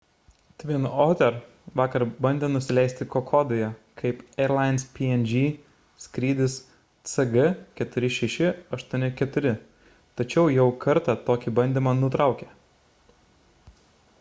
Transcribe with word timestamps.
twin 0.61 0.85
otter 1.07 1.35
vakar 1.81 2.03
bandė 2.25 2.47
nusileisti 2.53 3.05
kokodoje 3.15 3.67
kaip 4.01 4.23
airlines 4.45 4.85
png 4.95 5.43
skrydis 6.05 6.55
cg4684 7.11 9.53
tačiau 10.23 10.47
jau 10.57 10.67
kartą 10.87 11.17
tokį 11.31 11.55
bandymą 11.61 11.95
nutraukė 12.01 12.51